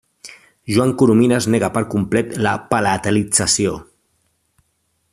[0.75, 3.79] Joan Coromines nega per complet la palatalització.